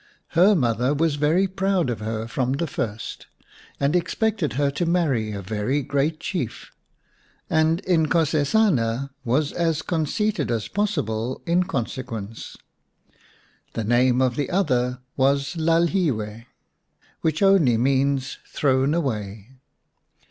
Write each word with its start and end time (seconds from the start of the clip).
Her 0.29 0.55
mother 0.55 0.95
was 0.95 1.13
very 1.13 1.45
proud 1.47 1.91
of 1.91 1.99
her 1.99 2.27
from 2.27 2.53
the 2.53 2.65
first, 2.65 3.27
and 3.79 3.95
expected 3.95 4.53
her 4.53 4.71
to 4.71 4.87
marry 4.87 5.31
a 5.31 5.43
very 5.43 5.83
great 5.83 6.19
Chief, 6.19 6.71
and 7.51 7.83
Inkosesana 7.85 9.11
was 9.23 9.51
as 9.51 9.83
conceited 9.83 10.49
as 10.49 10.67
possible 10.67 11.43
in 11.45 11.65
consequence. 11.65 12.57
The 13.73 13.83
name 13.83 14.23
of 14.23 14.37
the 14.37 14.49
other 14.49 15.01
was 15.15 15.53
Lalhiwe, 15.55 16.47
which 17.21 17.43
only 17.43 17.77
means" 17.77 18.39
Thrown 18.55 18.95
Away." 18.95 19.49